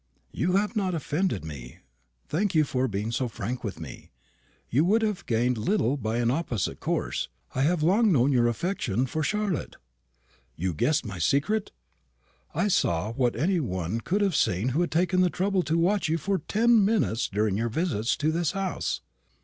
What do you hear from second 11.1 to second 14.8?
secret?" "I saw what any one could have seen